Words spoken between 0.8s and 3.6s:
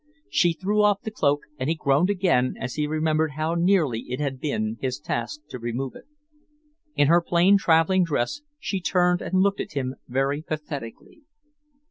off the cloak, and he groaned again as he remembered how